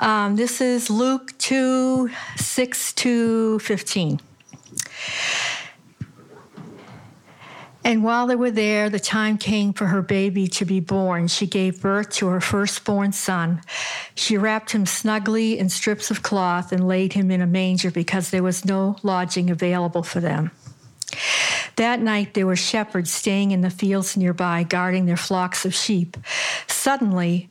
[0.00, 4.18] Um, this is Luke 2 6 to 15.
[7.84, 11.28] And while they were there, the time came for her baby to be born.
[11.28, 13.60] She gave birth to her firstborn son.
[14.14, 18.30] She wrapped him snugly in strips of cloth and laid him in a manger because
[18.30, 20.50] there was no lodging available for them.
[21.76, 26.16] That night there were shepherds staying in the fields nearby, guarding their flocks of sheep.
[26.66, 27.50] Suddenly,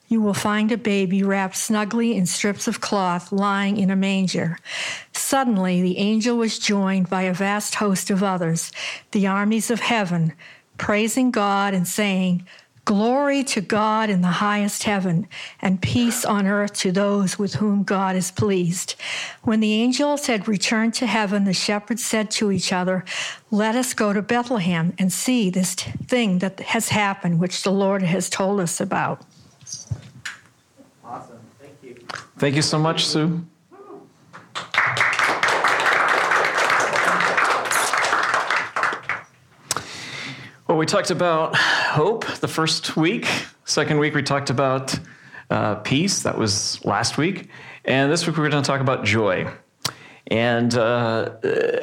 [0.11, 4.57] You will find a baby wrapped snugly in strips of cloth lying in a manger.
[5.13, 8.73] Suddenly, the angel was joined by a vast host of others,
[9.11, 10.33] the armies of heaven,
[10.77, 12.45] praising God and saying,
[12.83, 15.29] Glory to God in the highest heaven,
[15.61, 18.95] and peace on earth to those with whom God is pleased.
[19.43, 23.05] When the angels had returned to heaven, the shepherds said to each other,
[23.49, 28.01] Let us go to Bethlehem and see this thing that has happened, which the Lord
[28.01, 29.23] has told us about.
[31.03, 31.39] Awesome.
[31.59, 31.95] Thank you.
[32.41, 33.45] Thank you so much, Sue.
[40.67, 43.27] Well, we talked about hope the first week.
[43.65, 44.97] Second week, we talked about
[45.51, 46.23] uh, peace.
[46.23, 47.49] That was last week.
[47.85, 49.47] And this week, we're going to talk about joy.
[50.25, 51.33] And uh,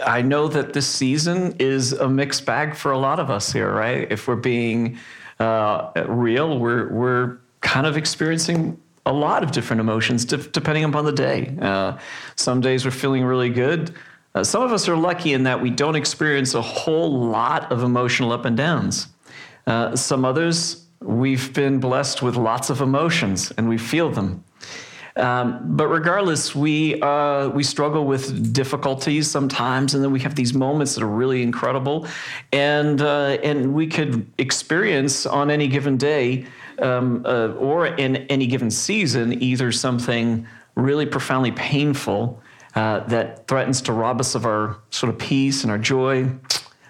[0.05, 3.73] I know that this season is a mixed bag for a lot of us here,
[3.73, 4.11] right?
[4.11, 4.99] If we're being
[5.39, 8.77] uh, real, we're, we're kind of experiencing
[9.09, 11.57] a lot of different emotions depending upon the day.
[11.61, 11.99] Uh,
[12.37, 13.95] some days we're feeling really good.
[14.35, 17.83] Uh, some of us are lucky in that we don't experience a whole lot of
[17.83, 19.09] emotional up and downs.
[19.67, 24.45] Uh, some others, we've been blessed with lots of emotions and we feel them.
[25.17, 30.55] Um, but regardless, we uh, we struggle with difficulties sometimes, and then we have these
[30.55, 32.07] moments that are really incredible,
[32.53, 36.47] and uh, and we could experience on any given day
[36.81, 42.41] um, uh, or in any given season either something really profoundly painful
[42.75, 46.31] uh, that threatens to rob us of our sort of peace and our joy.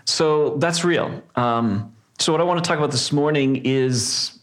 [0.05, 1.23] So that's real.
[1.37, 4.39] Um, so, what I want to talk about this morning is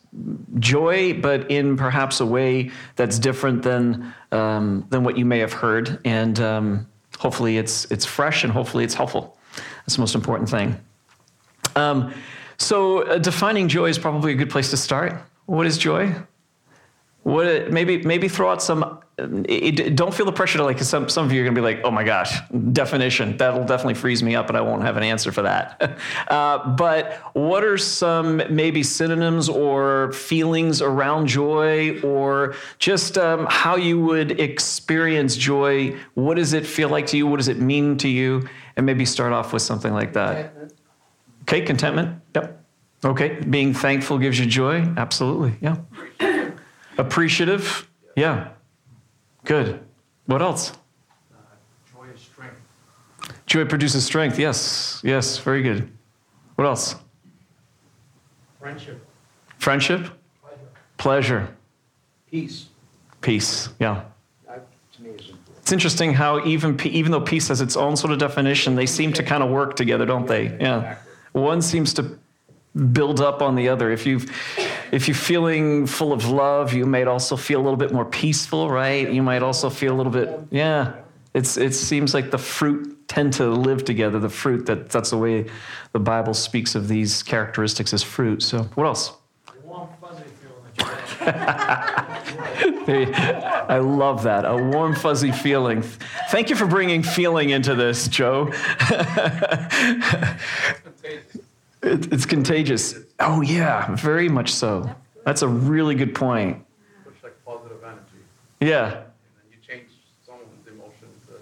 [0.59, 5.51] joy, but in perhaps a way that's different than um, than what you may have
[5.51, 6.87] heard, and um,
[7.19, 9.37] hopefully it's it's fresh and hopefully it's helpful.
[9.79, 10.79] That's the most important thing.
[11.75, 12.13] Um,
[12.57, 15.21] so, uh, defining joy is probably a good place to start.
[15.45, 16.15] What is joy?
[17.23, 18.99] What maybe maybe throw out some.
[19.17, 20.77] It, don't feel the pressure to like.
[20.79, 22.37] Some some of you are gonna be like, oh my gosh,
[22.71, 23.35] definition.
[23.37, 25.97] That'll definitely freeze me up, and I won't have an answer for that.
[26.27, 33.75] uh, but what are some maybe synonyms or feelings around joy, or just um, how
[33.75, 35.97] you would experience joy?
[36.13, 37.25] What does it feel like to you?
[37.25, 38.47] What does it mean to you?
[38.75, 40.53] And maybe start off with something like that.
[41.41, 42.21] Okay, contentment.
[43.03, 44.81] Okay, being thankful gives you joy.
[44.97, 45.55] Absolutely.
[45.61, 45.77] Yeah.
[46.97, 47.87] Appreciative?
[48.15, 48.49] Yeah.
[49.43, 49.79] Good.
[50.25, 50.71] What else?
[50.71, 51.37] Uh,
[51.93, 52.55] joy is strength.
[53.45, 54.39] Joy produces strength.
[54.39, 55.01] Yes.
[55.03, 55.37] Yes.
[55.37, 55.91] Very good.
[56.55, 56.95] What else?
[58.59, 59.05] Friendship.
[59.59, 60.09] Friendship?
[60.41, 60.59] Pleasure.
[60.97, 61.55] Pleasure.
[62.31, 62.65] Peace.
[63.21, 63.69] Peace.
[63.79, 64.05] Yeah.
[64.47, 65.57] That to me is important.
[65.59, 69.13] It's interesting how even even though peace has its own sort of definition, they seem
[69.13, 70.57] to kind of work together, don't they?
[70.59, 70.95] Yeah.
[71.33, 72.17] One seems to
[72.91, 73.91] build up on the other.
[73.91, 74.29] If you've
[74.91, 78.69] if you're feeling full of love, you might also feel a little bit more peaceful,
[78.69, 79.09] right?
[79.09, 80.93] You might also feel a little bit yeah.
[81.33, 84.19] It's it seems like the fruit tend to live together.
[84.19, 85.45] The fruit that that's the way
[85.93, 88.41] the Bible speaks of these characteristics as fruit.
[88.43, 89.13] So what else?
[89.63, 91.35] Warm fuzzy feeling.
[93.67, 94.45] I love that.
[94.45, 95.81] A warm, fuzzy feeling.
[96.29, 98.51] Thank you for bringing feeling into this, Joe.
[101.85, 102.95] It, it's contagious.
[103.19, 104.89] Oh, yeah, very much so.
[105.23, 106.63] That's a really good point.
[107.07, 108.01] It's like positive energy.
[108.59, 109.03] Yeah, And then
[109.51, 109.89] you change
[110.25, 111.33] someone's emotion to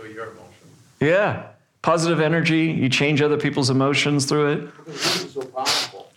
[0.00, 0.68] feel your emotion.
[1.00, 1.46] yeah.
[1.80, 4.68] Positive energy, you change other people's emotions through it.
[4.88, 6.10] It's so powerful.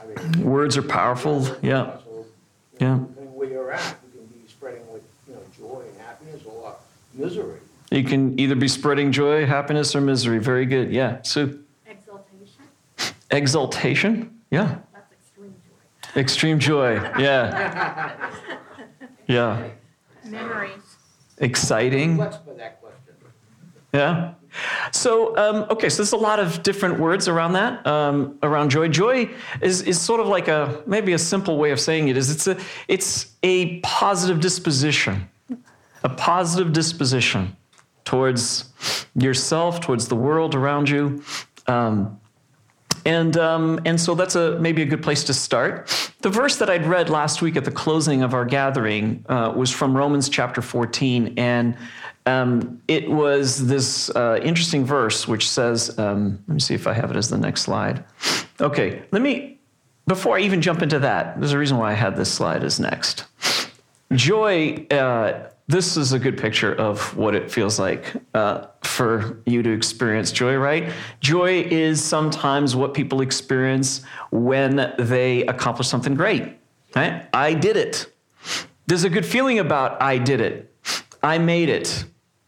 [0.00, 1.46] I mean, Words are powerful.
[1.62, 2.26] Yeah, so,
[2.80, 2.98] yeah.
[2.98, 6.74] depending where you're at, you can be spreading with, you know, joy and happiness or
[7.14, 7.58] misery.
[7.90, 10.38] You can either be spreading joy, happiness, or misery.
[10.40, 10.92] Very good.
[10.92, 11.22] Yeah.
[11.22, 11.63] Sue.
[13.34, 14.40] Exaltation, Exaltation.
[14.50, 14.78] Yeah.
[14.92, 15.54] that's extreme
[16.14, 16.20] joy.
[16.20, 16.94] Extreme joy.
[17.18, 18.12] Yeah.
[19.26, 19.68] Yeah.
[20.26, 20.82] Memories,
[21.38, 22.16] Exciting.
[22.16, 23.14] Flex that question.
[23.94, 24.34] Yeah.
[24.92, 28.88] So, um, okay, so there's a lot of different words around that, um, around joy.
[28.88, 32.30] Joy is, is sort of like a, maybe a simple way of saying it is
[32.30, 32.56] it's a,
[32.86, 35.28] it's a positive disposition,
[36.04, 37.56] a positive disposition
[38.04, 38.72] towards
[39.16, 41.22] yourself, towards the world around you.
[41.66, 42.20] Um,
[43.04, 45.88] and, um, and so that's a, maybe a good place to start.
[46.22, 49.70] The verse that I'd read last week at the closing of our gathering uh, was
[49.70, 51.34] from Romans chapter 14.
[51.36, 51.76] And
[52.26, 56.94] um, it was this uh, interesting verse which says, um, let me see if I
[56.94, 58.04] have it as the next slide.
[58.60, 59.58] Okay, let me,
[60.06, 62.80] before I even jump into that, there's a reason why I had this slide as
[62.80, 63.26] next.
[64.12, 69.62] Joy, uh, this is a good picture of what it feels like uh, for you
[69.62, 70.92] to experience joy, right?
[71.20, 76.58] Joy is sometimes what people experience when they accomplish something great.
[76.94, 77.26] Right?
[77.32, 78.12] I did it.
[78.86, 80.72] There's a good feeling about I did it.
[81.22, 82.04] I made it.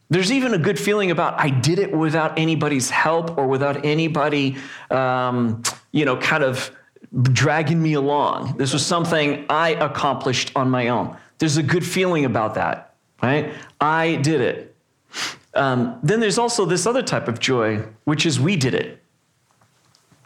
[0.09, 4.55] There's even a good feeling about I did it without anybody's help or without anybody,
[4.89, 6.71] um, you know, kind of
[7.33, 8.57] dragging me along.
[8.57, 11.17] This was something I accomplished on my own.
[11.39, 12.86] There's a good feeling about that,
[13.21, 13.53] right?
[13.79, 14.75] I did it.
[15.53, 19.01] Um, then there's also this other type of joy, which is we did it.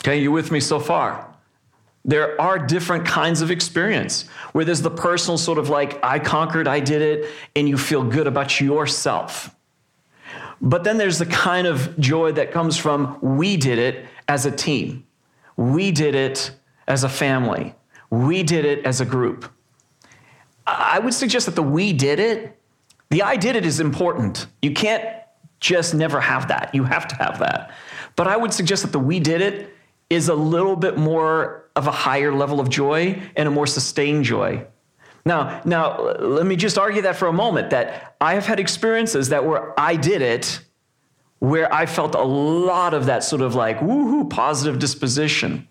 [0.01, 1.27] Okay, you with me so far?
[2.03, 6.67] There are different kinds of experience where there's the personal sort of like, I conquered,
[6.67, 9.55] I did it, and you feel good about yourself.
[10.59, 14.51] But then there's the kind of joy that comes from we did it as a
[14.51, 15.05] team.
[15.57, 16.51] We did it
[16.87, 17.75] as a family.
[18.09, 19.51] We did it as a group.
[20.65, 22.57] I would suggest that the we did it,
[23.11, 24.47] the I did it is important.
[24.61, 25.05] You can't
[25.59, 26.73] just never have that.
[26.73, 27.71] You have to have that.
[28.15, 29.75] But I would suggest that the we did it
[30.09, 34.23] is a little bit more of a higher level of joy and a more sustained
[34.23, 34.65] joy.
[35.25, 39.29] Now, now let me just argue that for a moment that I have had experiences
[39.29, 40.59] that where I did it
[41.39, 45.67] where I felt a lot of that sort of like woohoo positive disposition.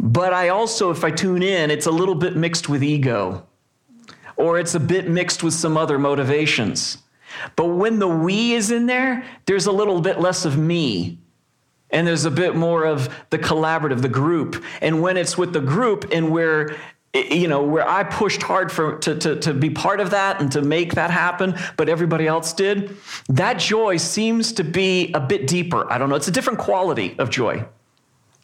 [0.00, 3.46] But I also if I tune in, it's a little bit mixed with ego
[4.42, 6.98] or it's a bit mixed with some other motivations.
[7.56, 11.18] But when the we is in there, there's a little bit less of me.
[11.90, 14.62] And there's a bit more of the collaborative, the group.
[14.80, 16.76] And when it's with the group and where
[17.14, 20.50] you know, where I pushed hard for to, to, to be part of that and
[20.52, 22.96] to make that happen, but everybody else did,
[23.28, 25.90] that joy seems to be a bit deeper.
[25.92, 26.14] I don't know.
[26.16, 27.66] It's a different quality of joy.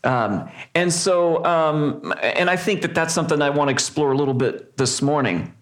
[0.04, 4.16] Um, and so, um, and I think that that's something I want to explore a
[4.16, 5.54] little bit this morning.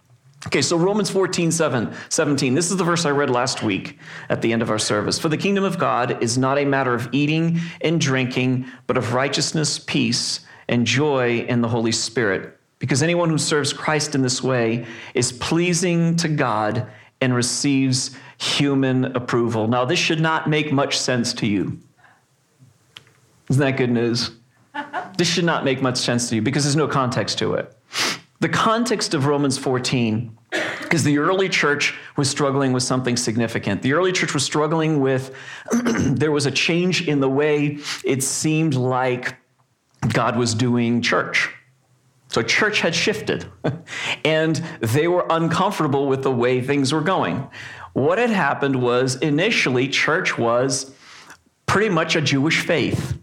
[0.46, 2.54] Okay, so Romans 14, 7, 17.
[2.54, 3.98] This is the verse I read last week
[4.28, 5.19] at the end of our service.
[5.19, 9.12] For the kingdom of God is not a matter of eating and drinking, but of
[9.12, 12.56] righteousness, peace, and joy in the Holy Spirit.
[12.78, 16.87] Because anyone who serves Christ in this way is pleasing to God
[17.20, 19.66] and receives human approval.
[19.66, 21.76] Now, this should not make much sense to you.
[23.50, 24.31] Isn't that good news?
[25.16, 27.75] This should not make much sense to you because there's no context to it.
[28.40, 30.36] The context of Romans 14
[30.86, 33.82] because the early church was struggling with something significant.
[33.82, 35.34] The early church was struggling with,
[35.72, 39.36] there was a change in the way it seemed like
[40.08, 41.50] God was doing church.
[42.28, 43.46] So church had shifted,
[44.24, 47.48] and they were uncomfortable with the way things were going.
[47.92, 50.94] What had happened was initially, church was
[51.66, 53.18] pretty much a Jewish faith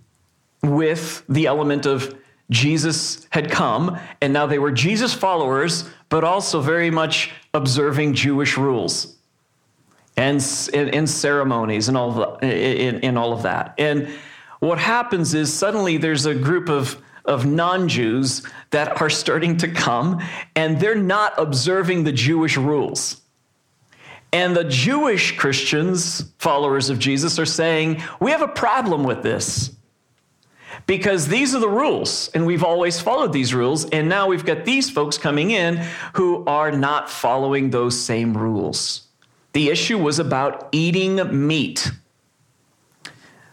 [0.64, 2.18] with the element of
[2.54, 8.58] Jesus had come, and now they were Jesus followers, but also very much observing Jewish
[8.58, 9.18] rules
[10.16, 10.44] and,
[10.74, 13.74] and, ceremonies and all, of, in, in all of that.
[13.78, 14.08] And
[14.60, 19.68] what happens is suddenly there's a group of, of non Jews that are starting to
[19.68, 20.22] come,
[20.56, 23.22] and they're not observing the Jewish rules.
[24.32, 29.76] And the Jewish Christians, followers of Jesus, are saying, We have a problem with this
[30.86, 34.66] because these are the rules and we've always followed these rules and now we've got
[34.66, 35.78] these folks coming in
[36.14, 39.08] who are not following those same rules.
[39.54, 41.92] The issue was about eating meat.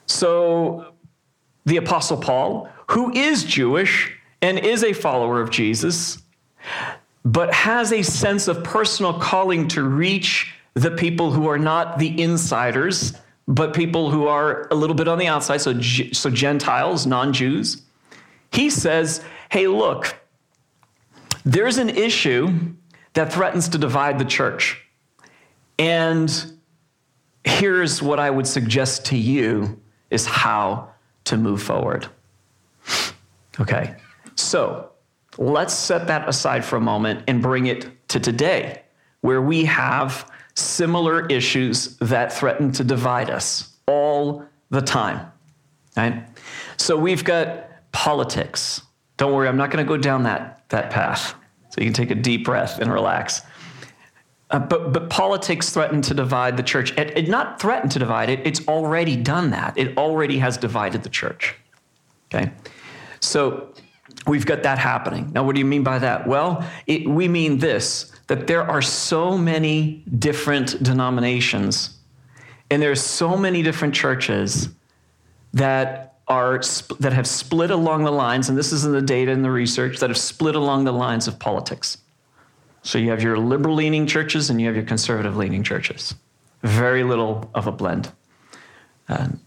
[0.07, 0.91] So
[1.67, 6.23] the apostle paul who is jewish and is a follower of jesus
[7.25, 12.21] but has a sense of personal calling to reach the people who are not the
[12.21, 13.15] insiders
[13.51, 17.83] but people who are a little bit on the outside, so, so Gentiles, non Jews.
[18.53, 20.15] He says, hey, look,
[21.45, 22.75] there's an issue
[23.15, 24.81] that threatens to divide the church.
[25.81, 26.59] And
[27.43, 29.81] here's what I would suggest to you
[30.11, 30.91] is how
[31.25, 32.07] to move forward.
[33.59, 33.97] Okay,
[34.37, 34.93] so
[35.39, 38.83] let's set that aside for a moment and bring it to today,
[39.23, 40.31] where we have
[40.61, 45.31] similar issues that threaten to divide us all the time.
[45.97, 46.25] Right?
[46.77, 48.83] So we've got politics.
[49.17, 51.35] Don't worry, I'm not going to go down that, that path.
[51.71, 53.43] So you can take a deep breath and relax.
[54.51, 56.97] Uh, but, but politics threaten to divide the church.
[56.99, 59.77] It, it not threaten to divide it, it's already done that.
[59.79, 61.55] It already has divided the church.
[62.33, 62.51] Okay?
[63.21, 63.73] So
[64.27, 65.31] we've got that happening.
[65.33, 66.27] Now, what do you mean by that?
[66.27, 71.99] Well, it, we mean this that there are so many different denominations
[72.71, 74.69] and there's so many different churches
[75.53, 76.61] that are
[77.01, 79.99] that have split along the lines and this is in the data and the research
[79.99, 81.99] that have split along the lines of politics
[82.83, 86.15] so you have your liberal leaning churches and you have your conservative leaning churches
[86.63, 88.13] very little of a blend
[89.09, 89.41] um,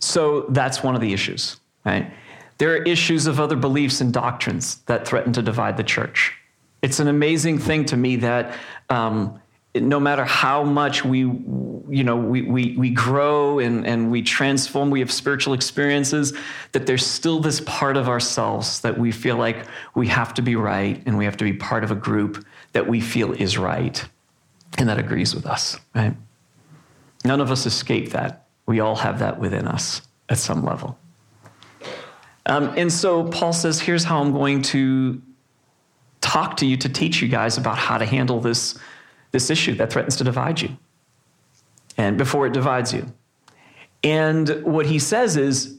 [0.00, 2.12] so that's one of the issues right
[2.58, 6.34] there are issues of other beliefs and doctrines that threaten to divide the church.
[6.82, 8.56] It's an amazing thing to me that
[8.90, 9.40] um,
[9.74, 14.90] no matter how much we you know we, we, we grow and, and we transform
[14.90, 16.32] we have spiritual experiences
[16.72, 20.56] that there's still this part of ourselves that we feel like we have to be
[20.56, 24.04] right and we have to be part of a group that we feel is right
[24.78, 26.14] and that agrees with us right?
[27.24, 28.46] None of us escape that.
[28.66, 30.98] We all have that within us at some level
[32.48, 35.20] um, and so paul says here's how i'm going to
[36.20, 38.78] talk to you to teach you guys about how to handle this
[39.30, 40.76] this issue that threatens to divide you
[41.98, 43.12] and before it divides you.
[44.02, 45.78] And what he says is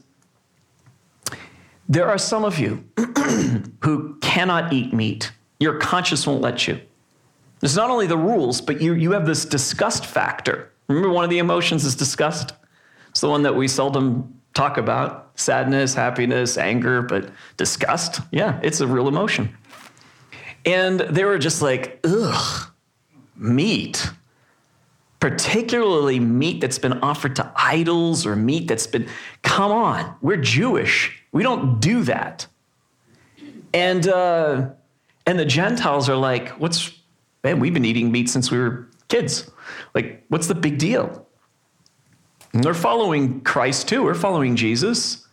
[1.88, 2.84] there are some of you
[3.82, 5.32] who cannot eat meat.
[5.58, 6.80] Your conscience won't let you.
[7.62, 10.70] It's not only the rules, but you, you have this disgust factor.
[10.88, 12.52] Remember, one of the emotions is disgust?
[13.08, 18.80] It's the one that we seldom talk about sadness, happiness, anger, but disgust, yeah, it's
[18.80, 19.56] a real emotion.
[20.64, 22.70] And they were just like, ugh,
[23.36, 24.10] meat,
[25.18, 29.08] particularly meat that's been offered to idols or meat that's been,
[29.42, 31.22] come on, we're Jewish.
[31.32, 32.46] We don't do that.
[33.72, 34.70] And, uh,
[35.26, 36.92] and the Gentiles are like, what's,
[37.44, 39.50] man, we've been eating meat since we were kids.
[39.94, 41.26] Like, what's the big deal?
[42.52, 45.26] And they're following Christ too, we're following Jesus.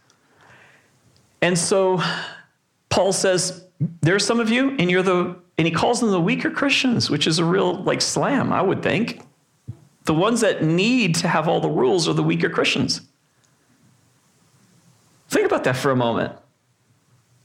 [1.41, 2.01] And so
[2.89, 3.65] Paul says,
[4.01, 7.09] there are some of you, and you're the and he calls them the weaker Christians,
[7.09, 9.21] which is a real like slam, I would think.
[10.05, 13.01] The ones that need to have all the rules are the weaker Christians.
[15.29, 16.33] Think about that for a moment.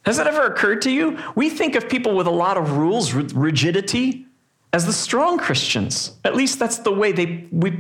[0.04, 1.18] Has that ever occurred to you?
[1.34, 4.26] We think of people with a lot of rules, rigidity,
[4.72, 6.12] as the strong Christians.
[6.24, 7.70] At least that's the way they, we,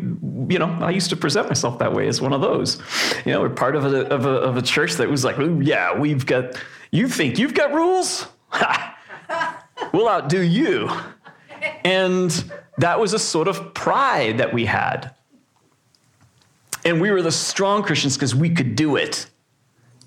[0.48, 2.80] you know, I used to present myself that way as one of those.
[3.24, 5.98] You know, we're part of a, of a, of a church that was like, yeah,
[5.98, 8.26] we've got, you think you've got rules?
[9.92, 10.90] we'll outdo you.
[11.84, 12.30] And
[12.78, 15.14] that was a sort of pride that we had.
[16.84, 19.26] And we were the strong Christians because we could do it.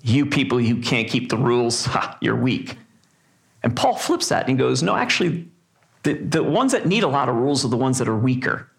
[0.02, 2.76] You people you can't keep the rules, ha, you're weak.
[3.62, 5.48] And Paul flips that and he goes, No, actually,
[6.06, 8.70] the, the ones that need a lot of rules are the ones that are weaker.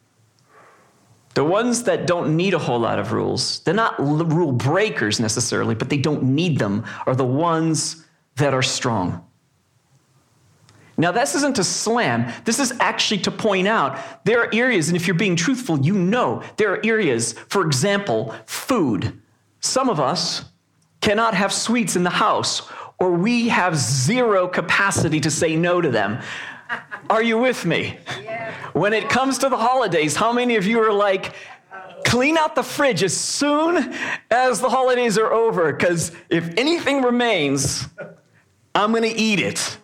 [1.34, 5.76] The ones that don't need a whole lot of rules, they're not rule breakers necessarily,
[5.76, 8.06] but they don't need them, are the ones
[8.38, 9.24] that are strong.
[10.96, 12.32] Now, this isn't to slam.
[12.46, 15.94] This is actually to point out there are areas, and if you're being truthful, you
[15.94, 19.22] know there are areas, for example, food.
[19.60, 20.46] Some of us
[21.02, 22.68] cannot have sweets in the house,
[23.00, 26.20] or we have zero capacity to say no to them.
[27.10, 27.98] Are you with me?
[28.22, 28.54] Yeah.
[28.74, 31.34] When it comes to the holidays, how many of you are like,
[32.06, 33.94] clean out the fridge as soon
[34.30, 35.74] as the holidays are over?
[35.74, 37.88] Because if anything remains,
[38.75, 39.77] I'm going to eat it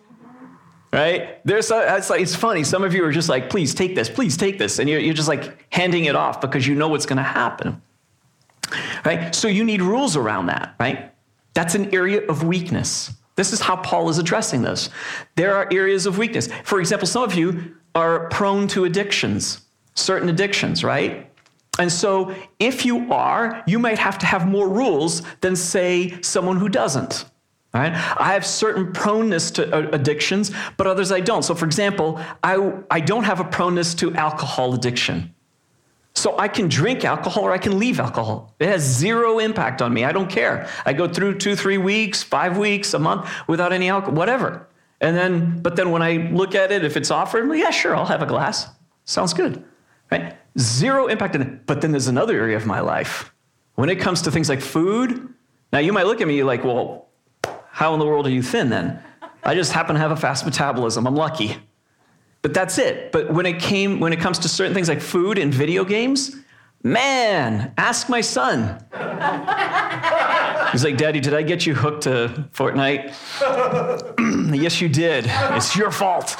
[0.94, 1.44] right?
[1.44, 2.62] There's a, it's, like, it's funny.
[2.62, 4.78] Some of you are just like, please take this, please take this.
[4.78, 7.82] And you're, you're just like handing it off because you know what's going to happen,
[9.04, 9.34] right?
[9.34, 11.12] So you need rules around that, right?
[11.52, 13.10] That's an area of weakness.
[13.36, 14.90] This is how Paul is addressing this.
[15.34, 16.48] There are areas of weakness.
[16.64, 19.60] For example, some of you are prone to addictions,
[19.94, 21.30] certain addictions, right?
[21.78, 26.58] And so if you are, you might have to have more rules than, say, someone
[26.58, 27.24] who doesn't.
[27.72, 27.92] Right?
[27.92, 31.42] I have certain proneness to uh, addictions, but others I don't.
[31.42, 35.33] So, for example, I, I don't have a proneness to alcohol addiction.
[36.16, 38.54] So, I can drink alcohol or I can leave alcohol.
[38.60, 40.04] It has zero impact on me.
[40.04, 40.68] I don't care.
[40.86, 44.68] I go through two, three weeks, five weeks, a month without any alcohol, whatever.
[45.00, 47.96] And then, but then when I look at it, if it's offered, well, yeah, sure,
[47.96, 48.68] I'll have a glass.
[49.04, 49.62] Sounds good.
[50.10, 50.36] Right?
[50.58, 51.36] Zero impact.
[51.66, 53.32] But then there's another area of my life.
[53.74, 55.28] When it comes to things like food,
[55.72, 57.08] now you might look at me like, well,
[57.70, 59.02] how in the world are you thin then?
[59.42, 61.06] I just happen to have a fast metabolism.
[61.06, 61.58] I'm lucky.
[62.44, 63.10] But that's it.
[63.10, 66.36] But when it came when it comes to certain things like food and video games,
[66.86, 68.78] Man, ask my son.
[70.70, 73.14] He's like, Daddy, did I get you hooked to Fortnite?
[74.54, 75.24] yes, you did.
[75.26, 76.36] It's your fault.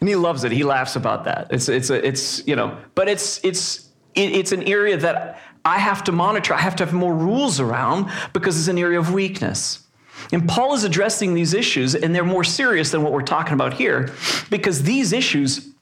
[0.00, 0.52] And he loves it.
[0.52, 1.48] He laughs about that.
[1.50, 5.78] It's, it's, a, it's you know, but it's, it's, it, it's an area that I
[5.78, 6.54] have to monitor.
[6.54, 9.86] I have to have more rules around because it's an area of weakness.
[10.30, 13.74] And Paul is addressing these issues, and they're more serious than what we're talking about
[13.74, 14.12] here
[14.50, 15.72] because these issues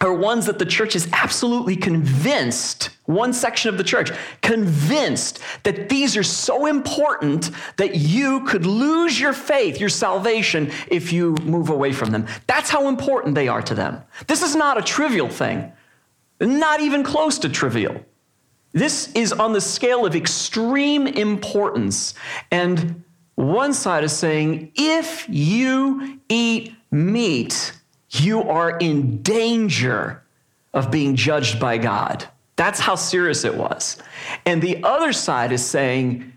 [0.00, 4.10] are ones that the church is absolutely convinced, one section of the church,
[4.42, 11.12] convinced that these are so important that you could lose your faith, your salvation, if
[11.12, 12.26] you move away from them.
[12.46, 14.02] That's how important they are to them.
[14.26, 15.72] This is not a trivial thing,
[16.40, 18.04] not even close to trivial.
[18.72, 22.14] This is on the scale of extreme importance.
[22.50, 27.72] And one side is saying, if you eat meat,
[28.10, 30.22] you are in danger
[30.72, 32.26] of being judged by God.
[32.56, 33.98] That's how serious it was.
[34.46, 36.32] And the other side is saying,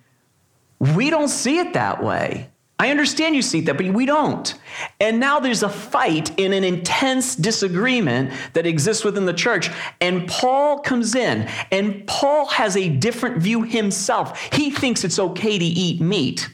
[0.80, 2.50] we don't see it that way.
[2.80, 4.54] I understand you see that, but we don't.
[5.00, 9.72] And now there's a fight in an intense disagreement that exists within the church.
[10.00, 14.40] And Paul comes in, and Paul has a different view himself.
[14.54, 16.50] He thinks it's okay to eat meat.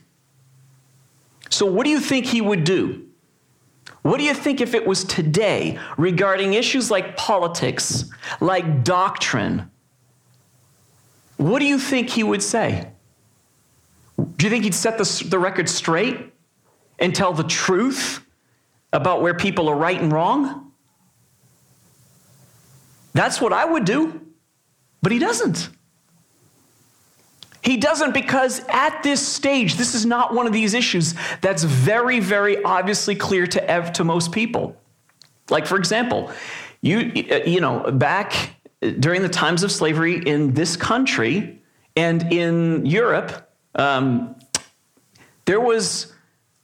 [1.54, 3.06] So, what do you think he would do?
[4.02, 8.06] What do you think if it was today regarding issues like politics,
[8.42, 9.70] like doctrine?
[11.38, 12.90] What do you think he would say?
[14.18, 16.34] Do you think he'd set the, the record straight
[16.98, 18.26] and tell the truth
[18.92, 20.72] about where people are right and wrong?
[23.14, 24.26] That's what I would do,
[25.04, 25.70] but he doesn't.
[27.64, 32.20] He doesn't because at this stage, this is not one of these issues that's very,
[32.20, 34.76] very obviously clear to ev- to most people.
[35.50, 36.32] Like, for example,
[36.82, 37.12] you,
[37.46, 38.56] you know, back
[39.00, 41.62] during the times of slavery in this country
[41.96, 44.36] and in Europe, um,
[45.46, 46.14] there was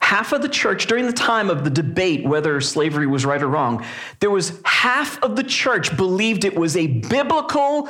[0.01, 3.47] half of the church during the time of the debate whether slavery was right or
[3.47, 3.85] wrong.
[4.19, 7.89] There was half of the church believed it was a biblical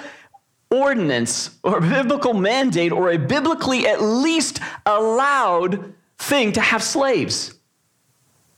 [0.71, 7.55] ordinance or biblical mandate or a biblically at least allowed thing to have slaves.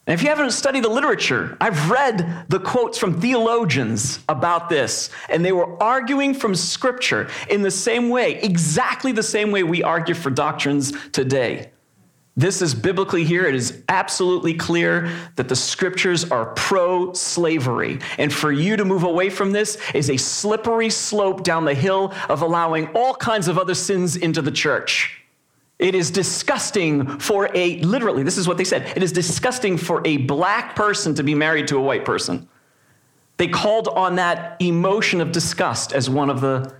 [0.08, 5.10] And if you haven't studied the literature, I've read the quotes from theologians about this,
[5.30, 9.84] and they were arguing from scripture in the same way, exactly the same way we
[9.84, 11.71] argue for doctrines today.
[12.38, 13.46] This is biblically here.
[13.46, 18.00] It is absolutely clear that the scriptures are pro slavery.
[18.17, 22.13] And for you to move away from this is a slippery slope down the hill
[22.30, 25.22] of allowing all kinds of other sins into the church.
[25.78, 30.02] It is disgusting for a, literally, this is what they said it is disgusting for
[30.06, 32.48] a black person to be married to a white person.
[33.38, 36.76] They called on that emotion of disgust as one of the,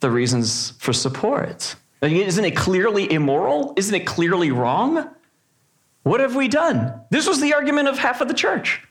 [0.00, 1.76] the reasons for support.
[2.02, 3.74] Isn't it clearly immoral?
[3.76, 5.08] Isn't it clearly wrong?
[6.02, 7.00] What have we done?
[7.10, 8.82] This was the argument of half of the church.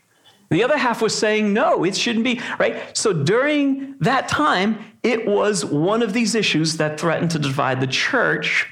[0.50, 2.96] The other half was saying, no, it shouldn't be, right?
[2.96, 7.88] So during that time, it was one of these issues that threatened to divide the
[7.88, 8.68] church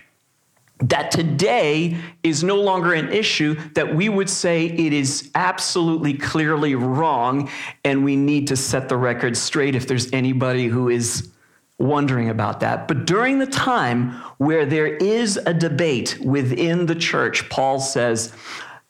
[0.80, 6.76] that today is no longer an issue that we would say it is absolutely clearly
[6.76, 7.50] wrong
[7.86, 11.32] and we need to set the record straight if there's anybody who is
[11.79, 12.88] wondering about that.
[12.88, 18.33] But during the time where there is a debate within the church, Paul says,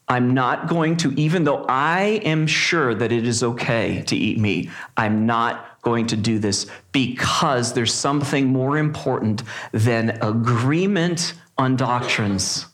[0.08, 4.38] I'm not going to, even though I am sure that it is okay to eat
[4.38, 11.76] meat, I'm not going to do this because there's something more important than agreement on
[11.76, 12.66] doctrines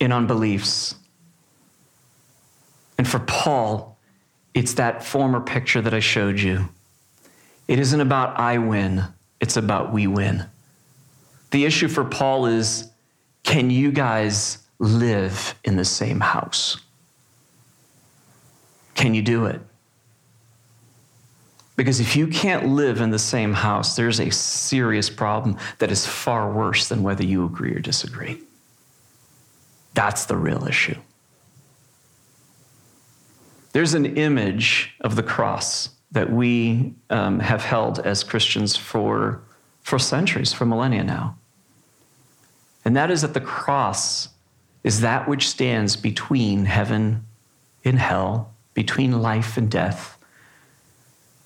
[0.00, 0.94] and on beliefs.
[2.96, 3.98] And for Paul,
[4.54, 6.68] it's that former picture that I showed you.
[7.68, 9.04] It isn't about I win,
[9.40, 10.46] it's about we win.
[11.50, 12.90] The issue for Paul is
[13.44, 16.78] can you guys live in the same house?
[18.94, 19.60] Can you do it?
[21.76, 26.04] Because if you can't live in the same house, there's a serious problem that is
[26.04, 28.40] far worse than whether you agree or disagree.
[29.94, 30.96] That's the real issue.
[33.72, 39.42] There's an image of the cross that we um, have held as Christians for,
[39.82, 41.36] for centuries, for millennia now.
[42.84, 44.30] And that is that the cross
[44.84, 47.26] is that which stands between heaven
[47.84, 50.18] and hell, between life and death,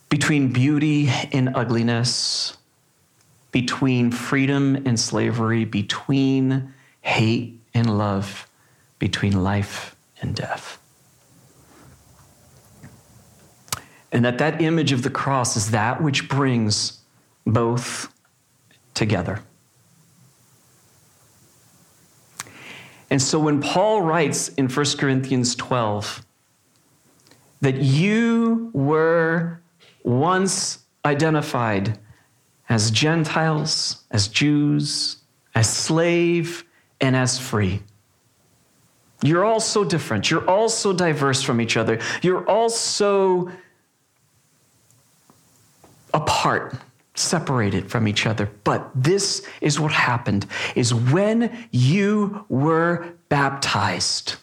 [0.09, 2.57] between beauty and ugliness,
[3.51, 8.48] between freedom and slavery, between hate and love,
[8.98, 10.82] between life and death.
[14.12, 17.01] And that that image of the cross is that which brings
[17.46, 18.12] both
[18.94, 19.40] together.
[23.11, 26.25] And so when Paul writes in 1 Corinthians 12
[27.61, 29.61] that you were
[30.03, 31.98] once identified
[32.68, 35.18] as Gentiles, as Jews,
[35.55, 36.64] as slave,
[37.01, 37.83] and as free.
[39.22, 40.31] You're all so different.
[40.31, 42.01] You're all so diverse from each other.
[42.22, 43.51] You're all so
[46.14, 46.77] apart,
[47.14, 48.51] separated from each other.
[48.64, 54.37] But this is what happened is when you were baptized.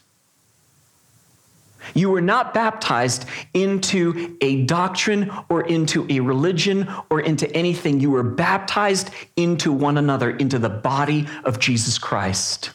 [1.94, 8.00] You were not baptized into a doctrine or into a religion or into anything.
[8.00, 12.70] You were baptized into one another, into the body of Jesus Christ.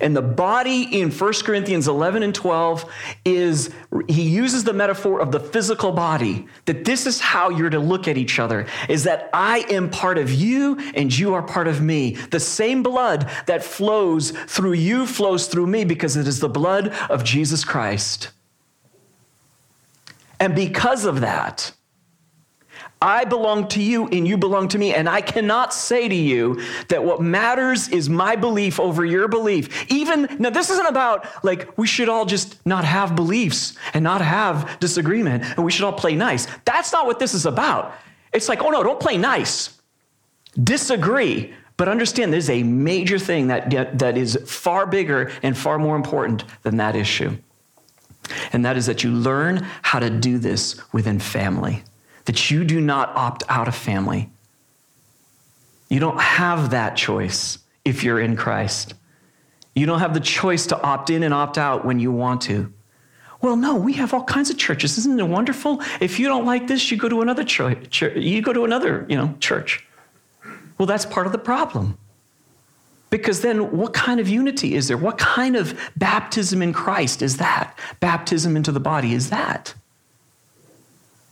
[0.00, 2.90] And the body in 1 Corinthians 11 and 12
[3.24, 3.70] is,
[4.08, 8.08] he uses the metaphor of the physical body, that this is how you're to look
[8.08, 11.80] at each other, is that I am part of you and you are part of
[11.80, 12.12] me.
[12.30, 16.88] The same blood that flows through you flows through me because it is the blood
[17.08, 18.30] of Jesus Christ.
[20.40, 21.72] And because of that,
[23.04, 24.94] I belong to you and you belong to me.
[24.94, 29.90] And I cannot say to you that what matters is my belief over your belief.
[29.92, 34.22] Even now, this isn't about like we should all just not have beliefs and not
[34.22, 36.46] have disagreement and we should all play nice.
[36.64, 37.92] That's not what this is about.
[38.32, 39.78] It's like, oh no, don't play nice.
[40.62, 41.52] Disagree.
[41.76, 46.44] But understand there's a major thing that, that is far bigger and far more important
[46.62, 47.36] than that issue.
[48.54, 51.82] And that is that you learn how to do this within family
[52.24, 54.30] that you do not opt out of family.
[55.88, 58.94] You don't have that choice if you're in Christ.
[59.74, 62.72] You don't have the choice to opt in and opt out when you want to.
[63.40, 64.96] Well, no, we have all kinds of churches.
[64.96, 65.82] Isn't it wonderful?
[66.00, 68.00] If you don't like this, you go to another church.
[68.00, 69.86] You go to another, you know, church.
[70.78, 71.98] Well, that's part of the problem.
[73.10, 74.96] Because then what kind of unity is there?
[74.96, 77.78] What kind of baptism in Christ is that?
[78.00, 79.74] Baptism into the body is that?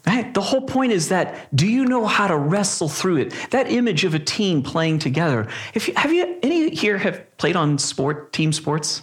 [0.06, 0.34] Right?
[0.34, 3.34] The whole point is that do you know how to wrestle through it?
[3.50, 5.46] That image of a team playing together.
[5.74, 9.02] If you, have you any here have played on sport team sports?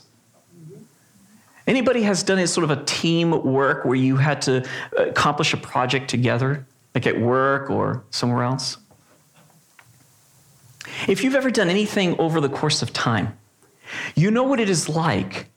[1.68, 5.54] Anybody has done a sort of a team work where you had to uh, accomplish
[5.54, 8.78] a project together, like at work or somewhere else?
[11.08, 13.38] If you've ever done anything over the course of time,
[14.16, 15.48] you know what it is like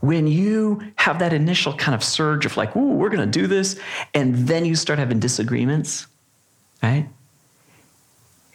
[0.00, 3.46] when you have that initial kind of surge of like, ooh, we're going to do
[3.46, 3.78] this,
[4.14, 6.06] and then you start having disagreements,
[6.82, 7.08] right?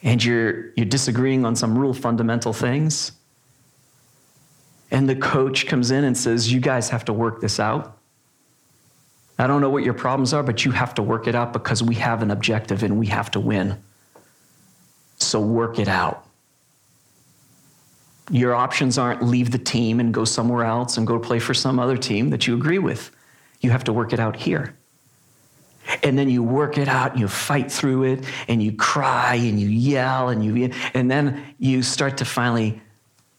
[0.02, 3.12] And you're, you're disagreeing on some real fundamental things.
[4.90, 7.98] And the coach comes in and says, You guys have to work this out.
[9.38, 11.82] I don't know what your problems are, but you have to work it out because
[11.82, 13.82] we have an objective and we have to win.
[15.18, 16.23] So work it out.
[18.30, 21.78] Your options aren't leave the team and go somewhere else and go play for some
[21.78, 23.10] other team that you agree with.
[23.60, 24.76] You have to work it out here.
[26.02, 29.60] And then you work it out, and you fight through it, and you cry and
[29.60, 32.80] you yell, and you and then you start to finally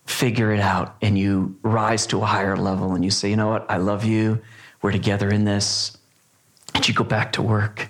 [0.06, 3.48] figure it out and you rise to a higher level and you say, you know
[3.48, 4.42] what, I love you.
[4.82, 5.98] We're together in this.
[6.74, 7.90] And you go back to work.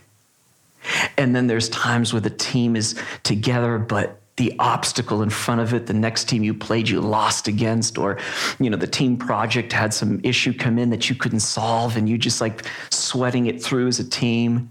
[1.17, 5.73] And then there's times where the team is together, but the obstacle in front of
[5.73, 8.17] it the next team you played you lost against or
[8.59, 12.09] you know the team project had some issue come in that you couldn't solve and
[12.09, 14.69] you just like sweating it through as a team.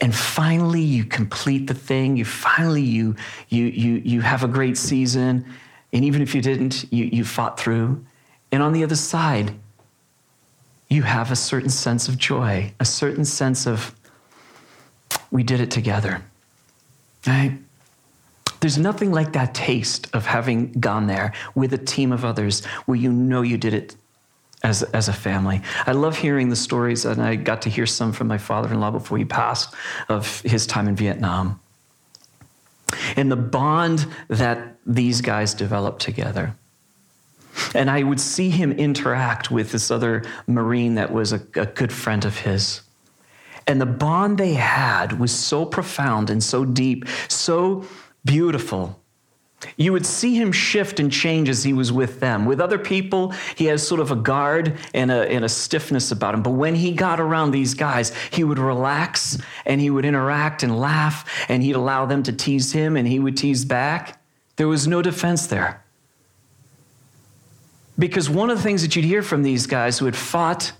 [0.00, 2.16] And finally you complete the thing.
[2.16, 3.16] You finally you
[3.48, 5.44] you you you have a great season.
[5.92, 8.04] And even if you didn't you you fought through.
[8.52, 9.52] And on the other side
[10.88, 13.92] you have a certain sense of joy a certain sense of
[15.32, 16.22] we did it together.
[17.26, 17.58] Right
[18.60, 22.96] there's nothing like that taste of having gone there with a team of others where
[22.96, 23.96] you know you did it
[24.62, 25.60] as, as a family.
[25.86, 28.80] I love hearing the stories, and I got to hear some from my father in
[28.80, 29.74] law before he passed
[30.08, 31.60] of his time in Vietnam.
[33.16, 36.54] And the bond that these guys developed together.
[37.74, 41.92] And I would see him interact with this other Marine that was a, a good
[41.92, 42.82] friend of his.
[43.66, 47.84] And the bond they had was so profound and so deep, so
[48.26, 49.00] beautiful.
[49.78, 52.44] You would see him shift and change as he was with them.
[52.44, 56.34] With other people, he has sort of a guard and a, and a stiffness about
[56.34, 56.42] him.
[56.42, 60.78] But when he got around these guys, he would relax and he would interact and
[60.78, 64.20] laugh and he'd allow them to tease him and he would tease back.
[64.56, 65.82] There was no defense there.
[67.98, 70.72] Because one of the things that you'd hear from these guys who had fought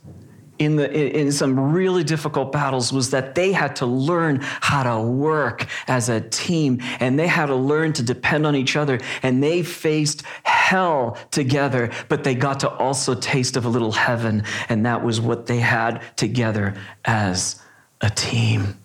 [0.59, 5.01] in, the, in some really difficult battles was that they had to learn how to
[5.01, 9.43] work as a team and they had to learn to depend on each other and
[9.43, 14.87] they faced hell together but they got to also taste of a little heaven and
[14.87, 17.61] that was what they had together as
[18.01, 18.79] a team.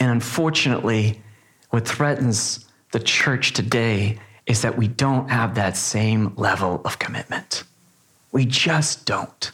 [0.00, 1.20] And unfortunately
[1.70, 7.64] what threatens the church today is that we don't have that same level of commitment
[8.36, 9.50] we just don't.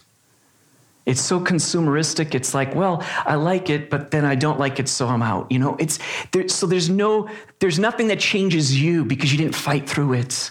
[1.07, 2.35] It's so consumeristic.
[2.35, 5.53] It's like, well, I like it, but then I don't like it, so I'm out.
[5.53, 6.01] You know, it's
[6.33, 7.29] there, so there's no,
[7.61, 10.51] there's nothing that changes you because you didn't fight through it.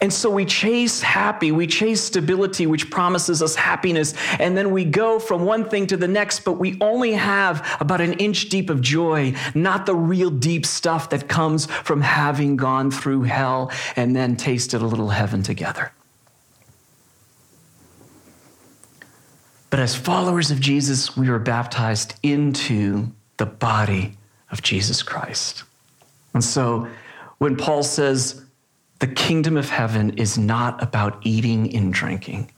[0.00, 4.84] And so we chase happy, we chase stability, which promises us happiness, and then we
[4.84, 8.70] go from one thing to the next, but we only have about an inch deep
[8.70, 14.14] of joy, not the real deep stuff that comes from having gone through hell and
[14.14, 15.92] then tasted a little heaven together.
[19.70, 24.16] But as followers of Jesus, we were baptized into the body
[24.50, 25.64] of Jesus Christ.
[26.34, 26.88] And so
[27.38, 28.44] when Paul says,
[29.00, 32.50] the kingdom of heaven is not about eating and drinking.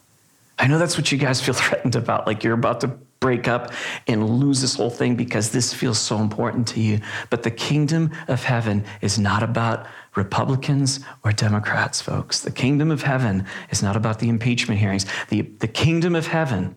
[0.58, 2.88] I know that's what you guys feel threatened about, like you're about to
[3.20, 3.72] break up
[4.06, 7.00] and lose this whole thing because this feels so important to you.
[7.28, 12.40] But the kingdom of heaven is not about Republicans or Democrats, folks.
[12.40, 15.04] The kingdom of heaven is not about the impeachment hearings.
[15.28, 16.76] The, the kingdom of heaven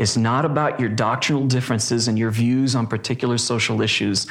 [0.00, 4.26] is not about your doctrinal differences and your views on particular social issues.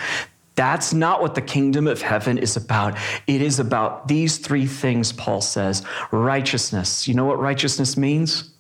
[0.56, 2.98] That's not what the kingdom of heaven is about.
[3.28, 7.08] It is about these three things, Paul says righteousness.
[7.08, 8.52] You know what righteousness means?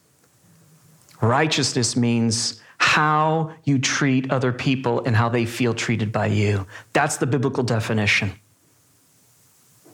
[1.20, 6.66] Righteousness means how you treat other people and how they feel treated by you.
[6.94, 8.32] That's the biblical definition.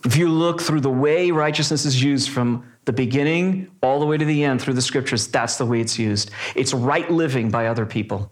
[0.06, 4.18] If you look through the way righteousness is used from the beginning all the way
[4.18, 6.30] to the end through the scriptures, that's the way it's used.
[6.56, 8.32] It's right living by other people.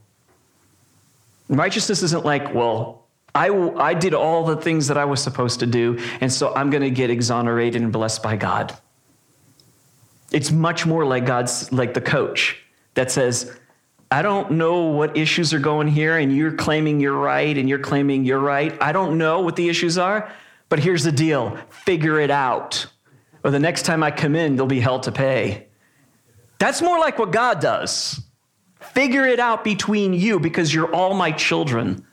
[1.50, 5.66] Righteousness isn't like, well, I, I did all the things that I was supposed to
[5.66, 8.78] do, and so I'm going to get exonerated and blessed by God.
[10.32, 12.58] It's much more like God's, like the coach
[12.94, 13.58] that says,
[14.12, 17.80] I don't know what issues are going here, and you're claiming you're right, and you're
[17.80, 18.80] claiming you're right.
[18.80, 20.32] I don't know what the issues are,
[20.74, 22.88] but here's the deal figure it out
[23.44, 25.68] or the next time I come in, there'll be hell to pay.
[26.58, 28.20] That's more like what God does.
[28.80, 32.04] Figure it out between you because you're all my children.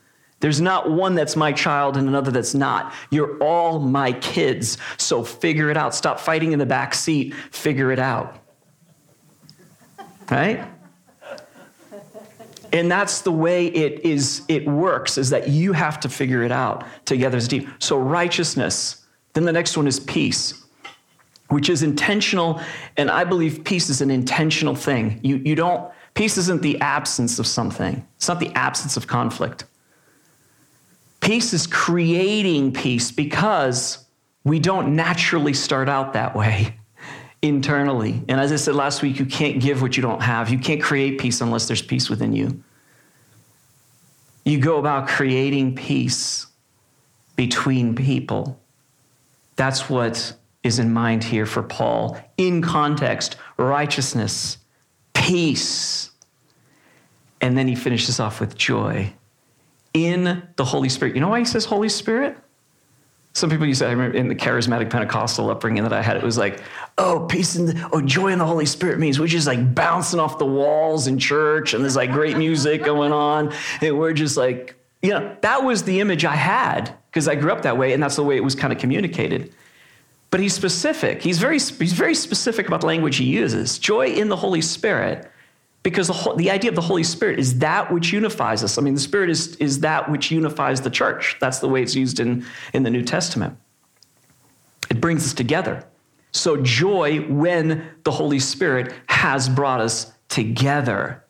[0.41, 2.93] There's not one that's my child and another that's not.
[3.09, 4.77] You're all my kids.
[4.97, 5.95] So figure it out.
[5.95, 7.33] Stop fighting in the back seat.
[7.49, 8.37] Figure it out.
[10.29, 10.63] Right?
[12.73, 16.51] And that's the way it is it works is that you have to figure it
[16.51, 17.49] out together as.
[17.79, 19.05] So righteousness.
[19.33, 20.61] Then the next one is peace
[21.51, 22.61] which is intentional.
[22.97, 25.19] And I believe peace is an intentional thing.
[25.21, 29.65] You, you don't, peace isn't the absence of something, it's not the absence of conflict.
[31.19, 34.05] Peace is creating peace because
[34.43, 36.75] we don't naturally start out that way
[37.41, 38.23] internally.
[38.27, 40.49] And as I said last week, you can't give what you don't have.
[40.49, 42.63] You can't create peace unless there's peace within you.
[44.45, 46.47] You go about creating peace
[47.35, 48.59] between people.
[49.55, 52.17] That's what is in mind here for Paul.
[52.37, 54.57] In context, righteousness,
[55.13, 56.11] peace.
[57.39, 59.13] And then he finishes off with joy
[59.93, 61.15] in the Holy Spirit.
[61.15, 62.37] You know why he says Holy Spirit?
[63.33, 66.23] Some people used to, I remember in the charismatic Pentecostal upbringing that I had, it
[66.23, 66.61] was like,
[66.97, 70.37] oh, peace and, oh, joy in the Holy Spirit means we're just like bouncing off
[70.37, 73.53] the walls in church and there's like great music going on.
[73.81, 77.51] And we're just like, you know, that was the image I had because I grew
[77.51, 79.53] up that way and that's the way it was kind of communicated.
[80.29, 81.21] But he's specific.
[81.21, 83.79] He's very, he's very specific about the language he uses.
[83.79, 85.29] Joy in the Holy Spirit,
[85.83, 88.77] because the, the idea of the Holy Spirit is that which unifies us.
[88.77, 91.37] I mean, the Spirit is, is that which unifies the church.
[91.39, 93.57] That's the way it's used in, in the New Testament.
[94.89, 95.85] It brings us together.
[96.33, 101.23] So, joy when the Holy Spirit has brought us together.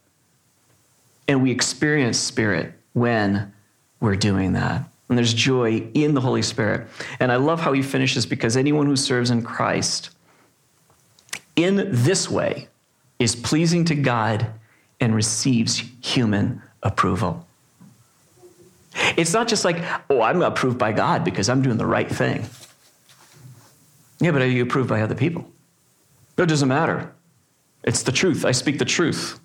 [1.27, 3.53] And we experience Spirit when
[3.99, 6.87] we're doing that and there's joy in the Holy Spirit.
[7.19, 10.09] And I love how he finishes because anyone who serves in Christ
[11.57, 12.69] in this way
[13.21, 14.47] is pleasing to God
[14.99, 17.47] and receives human approval.
[19.15, 22.45] It's not just like, oh, I'm approved by God because I'm doing the right thing.
[24.19, 25.49] Yeah, but are you approved by other people?
[26.37, 27.13] It doesn't matter.
[27.83, 28.43] It's the truth.
[28.43, 29.39] I speak the truth.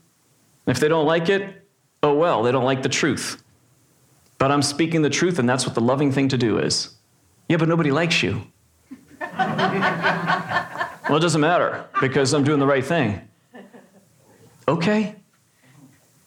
[0.66, 1.62] If they don't like it,
[2.02, 3.42] oh well, they don't like the truth.
[4.38, 6.96] But I'm speaking the truth, and that's what the loving thing to do is.
[7.48, 8.42] Yeah, but nobody likes you.
[11.08, 13.20] Well, it doesn't matter because I'm doing the right thing.
[14.68, 15.16] Okay.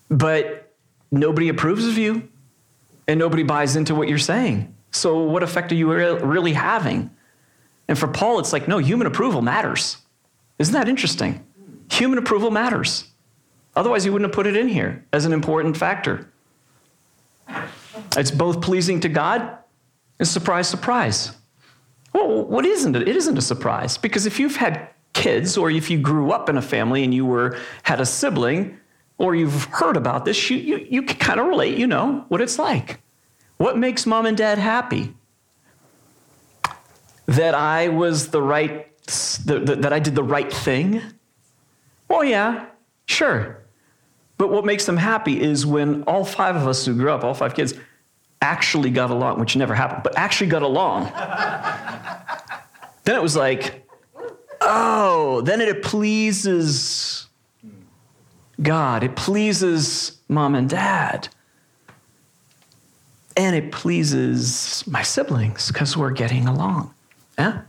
[0.10, 0.74] But
[1.12, 2.30] nobody approves of you
[3.08, 4.76] and nobody buys into what you're saying.
[4.92, 7.12] So, what effect are you re- really having?
[7.88, 9.98] And for Paul, it's like, no, human approval matters.
[10.58, 11.46] Isn't that interesting?
[11.92, 13.06] Human approval matters.
[13.76, 16.32] Otherwise, he wouldn't have put it in here as an important factor.
[18.18, 19.58] It's both pleasing to God
[20.20, 21.32] and surprise, surprise.
[22.14, 23.08] Well, what isn't it?
[23.08, 26.58] It isn't a surprise because if you've had kids or if you grew up in
[26.58, 28.80] a family and you were had a sibling
[29.18, 32.40] or you've heard about this, you, you, you can kind of relate, you know what
[32.40, 33.02] it's like.
[33.58, 35.14] What makes mom and dad happy?
[37.26, 38.88] That I was the right,
[39.46, 41.02] that I did the right thing?
[42.08, 42.68] Well, yeah,
[43.06, 43.62] sure.
[44.38, 47.34] But what makes them happy is when all five of us who grew up, all
[47.34, 47.74] five kids,
[48.42, 51.04] actually got along, which never happened, but actually got along.
[53.04, 53.86] then it was like,
[54.70, 57.28] oh, then it pleases
[58.62, 59.04] God.
[59.04, 61.28] It pleases mom and dad.
[63.36, 66.94] And it pleases my siblings because we're getting along.
[67.38, 67.62] Yeah?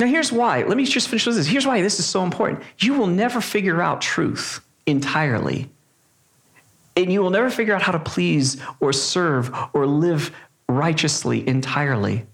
[0.00, 0.62] Now, here's why.
[0.64, 1.46] Let me just finish with this.
[1.46, 2.62] Here's why this is so important.
[2.78, 5.70] You will never figure out truth entirely.
[6.96, 10.34] And you will never figure out how to please or serve or live
[10.68, 12.24] righteously entirely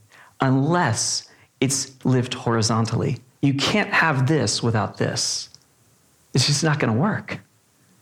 [0.40, 1.29] unless
[1.61, 3.18] it's lived horizontally.
[3.40, 5.48] You can't have this without this.
[6.35, 7.40] It's just not going to work.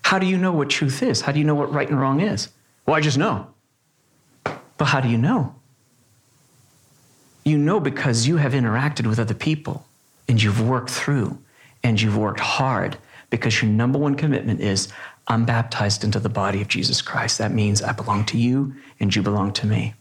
[0.02, 1.20] How do you know what truth is?
[1.20, 2.48] How do you know what right and wrong is?
[2.86, 3.46] Well, I just know.
[4.44, 5.54] But how do you know?
[7.44, 9.86] You know because you have interacted with other people
[10.28, 11.38] and you've worked through
[11.82, 12.96] and you've worked hard
[13.30, 14.88] because your number one commitment is
[15.26, 17.38] I'm baptized into the body of Jesus Christ.
[17.38, 19.94] That means I belong to you and you belong to me.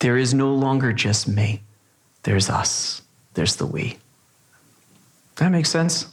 [0.00, 1.62] There is no longer just me,
[2.22, 3.02] there's us,
[3.36, 3.98] there's the we.
[5.36, 6.12] That makes sense?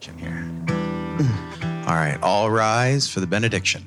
[0.00, 0.50] Jim here.
[1.86, 3.82] All right, all rise for the benediction.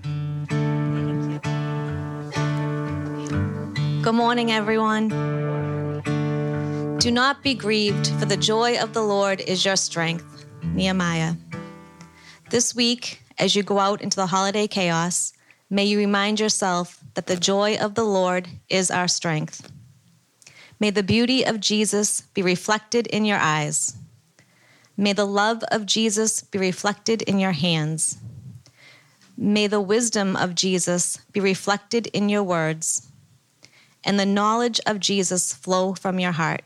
[4.01, 5.07] Good morning, everyone.
[6.99, 10.45] Do not be grieved, for the joy of the Lord is your strength.
[10.63, 11.35] Nehemiah.
[12.49, 15.33] This week, as you go out into the holiday chaos,
[15.69, 19.72] may you remind yourself that the joy of the Lord is our strength.
[20.83, 23.95] May the beauty of Jesus be reflected in your eyes.
[24.97, 28.17] May the love of Jesus be reflected in your hands.
[29.37, 33.07] May the wisdom of Jesus be reflected in your words
[34.03, 36.63] and the knowledge of Jesus flow from your heart.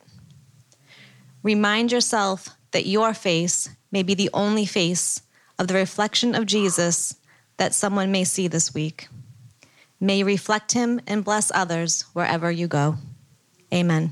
[1.43, 5.21] Remind yourself that your face may be the only face
[5.59, 7.13] of the reflection of Jesus
[7.57, 9.09] that someone may see this week.
[9.99, 12.97] May you reflect him and bless others wherever you go.
[13.73, 14.11] Amen.